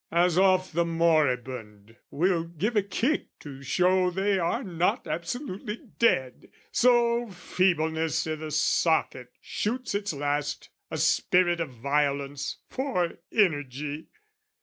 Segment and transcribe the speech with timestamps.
[0.11, 6.49] "As oft the moribund will give a kick "To show they are not absolutely dead,
[6.71, 14.07] "So feebleness i' the socket shoots its last, "A spirt of violence for energy!